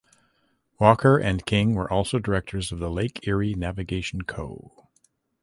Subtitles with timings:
[0.79, 4.87] Walker and King were also directors of the Lake Erie Navigation Co.